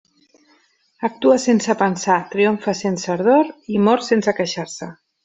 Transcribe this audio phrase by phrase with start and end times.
[1.07, 4.89] Actua sense pensar, triomfa sense ardor, i mor sense queixar-se.